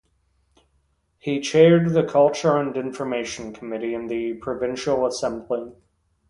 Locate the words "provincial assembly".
4.33-5.73